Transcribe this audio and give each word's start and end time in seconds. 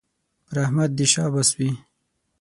پر 0.45 0.55
احمد 0.65 0.89
دې 0.97 1.05
شاباس 1.13 1.49
وي 1.57 1.69